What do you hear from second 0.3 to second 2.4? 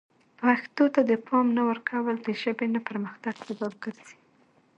پښتو ته د پام نه ورکول د